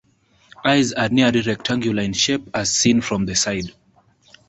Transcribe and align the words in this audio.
Eyes 0.65 0.93
are 0.93 1.09
nearly 1.09 1.41
rectangular 1.41 2.01
in 2.01 2.13
shape 2.13 2.49
as 2.55 2.75
seen 2.75 3.01
from 3.01 3.27
the 3.27 3.35
side. 3.35 3.71